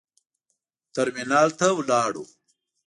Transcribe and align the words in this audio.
ترمینال 0.95 1.49
ته 1.59 1.67
ولاړو. 1.77 2.23